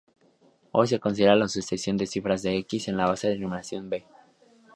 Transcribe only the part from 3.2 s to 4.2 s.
de numeración "b".